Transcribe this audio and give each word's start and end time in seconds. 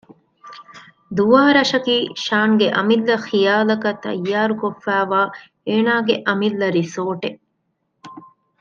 ދުވާރަށަކީ 1.17 1.95
ޝާންގެ 2.25 2.67
އަމިއްލަ 2.75 3.15
ޚިޔާލަކަށް 3.27 4.01
ތައްޔާރުކޮށްފައިވާ 4.03 5.19
އޭނާގެ 5.67 6.15
އަމިއްލަ 6.27 6.67
ރިސޯރޓެއް 6.77 7.39